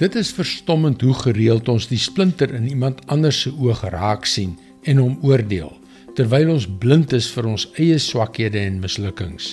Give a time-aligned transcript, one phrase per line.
[0.00, 4.54] Dit is verstommend hoe gereeld ons die splinter in iemand anders se oog raak sien
[4.88, 5.68] en hom oordeel,
[6.16, 9.52] terwyl ons blind is vir ons eie swakhede en mislukkings.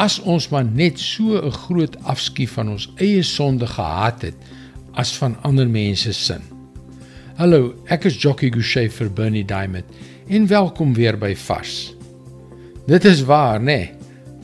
[0.00, 4.36] As ons maar net so 'n groot afskeid van ons eie sonde gehaat het
[4.94, 6.42] as van ander mense se sin.
[7.36, 9.84] Hallo, ek is Jockey Gouchee vir Bernie Diamond
[10.28, 11.94] en welkom weer by Vars.
[12.86, 13.64] Dit is waar, né?
[13.64, 13.95] Nee?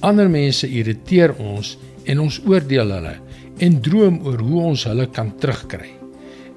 [0.03, 1.77] Ander mense irriteer ons
[2.11, 3.15] en ons oordeel hulle
[3.63, 5.93] en droom oor hoe ons hulle kan terugkry.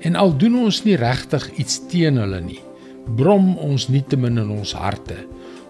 [0.05, 2.61] En al doen ons nie regtig iets teen hulle nie,
[3.17, 5.17] brom ons nietemin in ons harte.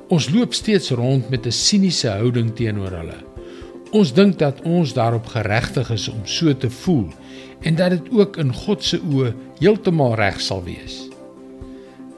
[0.08, 3.20] Ons loop steeds rond met 'n siniese houding teenoor hulle.
[3.92, 7.10] Ons dink dat ons daarop geregtig is om so te voel
[7.62, 11.10] en dat dit ook in God se oë heeltemal reg sal wees.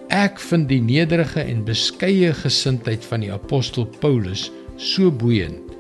[0.10, 5.74] Ek vind die nederige en beskeie gesindheid van die apostel Paulus so boeiend.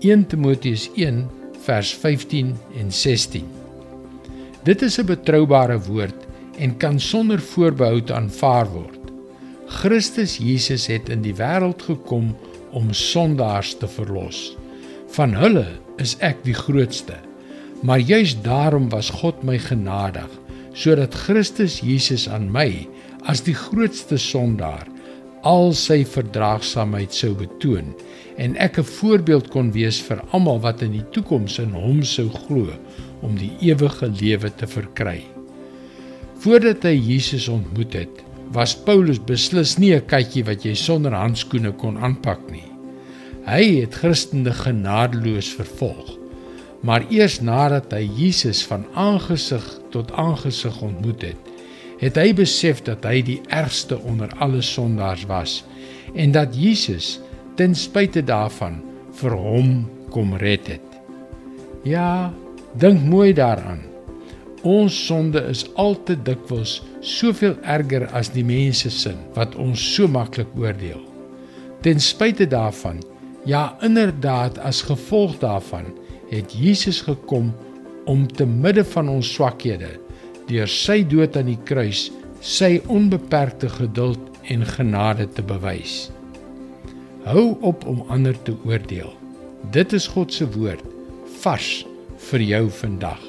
[0.00, 1.26] 1 Timoteus 1
[1.66, 3.44] vers 15 en 16.
[4.62, 6.26] Dit is 'n betroubare woord
[6.58, 8.98] en kan sonder voorbehoud aanvaar word.
[9.66, 12.36] Christus Jesus het in die wêreld gekom
[12.70, 14.56] om sondaars te verlos.
[15.08, 17.16] Van hulle is ek die grootste.
[17.82, 20.28] Maar juis daarom was God my genadig
[20.72, 22.88] sodat Christus Jesus aan my
[23.26, 24.86] as die grootste sondaar
[25.42, 27.94] al sy verdraagsaamheid sou betoon
[28.36, 32.28] en ek 'n voorbeeld kon wees vir almal wat in die toekoms in hom sou
[32.28, 32.70] glo
[33.22, 35.22] om die ewige lewe te verkry.
[36.38, 41.72] Voordat hy Jesus ontmoet het, was Paulus beslis nie 'n katjie wat jy sonder handskoene
[41.72, 42.70] kon aanpak nie.
[43.44, 46.18] Hy het Christene genadeloos vervolg.
[46.82, 51.36] Maar eers nadat hy Jesus van aangesig tot aangesig ontmoet het,
[51.98, 55.62] het hy besef dat hy die ergste onder alle sondaars was
[56.14, 57.18] en dat Jesus
[57.58, 58.78] ten spyte daarvan
[59.18, 59.72] vir hom
[60.14, 60.98] kom red het.
[61.84, 62.32] Ja,
[62.78, 63.82] dink mooi daaraan.
[64.66, 70.08] Ons sonde is al te dikwels soveel erger as die mense sin wat ons so
[70.10, 71.02] maklik oordeel.
[71.82, 72.98] Ten spyte daarvan,
[73.46, 75.86] ja inderdaad as gevolg daarvan,
[76.30, 77.52] het Jesus gekom
[78.10, 79.94] om te midde van ons swakhede
[80.48, 82.08] deur sy dood aan die kruis
[82.44, 86.08] sy onbeperkte geduld en genade te bewys.
[87.28, 89.10] Hou op om ander te oordeel.
[89.74, 90.84] Dit is God se woord
[91.42, 91.84] vars
[92.30, 93.20] vir jou vandag.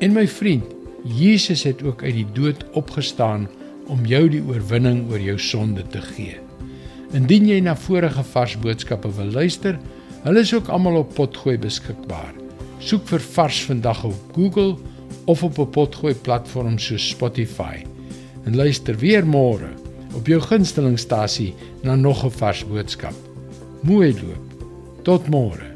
[0.00, 0.64] En my vriend,
[1.04, 3.46] Jesus het ook uit die dood opgestaan
[3.92, 6.38] om jou die oorwinning oor jou sonde te gee.
[7.14, 9.76] Indien jy na vorige vars boodskappe wil luister,
[10.24, 12.32] hulle is ook almal op Potgooi beskikbaar.
[12.80, 14.78] Soek vir Vars vandag op Google
[15.24, 17.84] of op 'n Potgooi platform soos Spotify.
[18.44, 19.68] En luister weer môre
[20.14, 23.14] op jou gunstelingstasie na nog 'n vars boodskap.
[23.80, 24.44] Mooi loop.
[25.02, 25.73] Tot môre.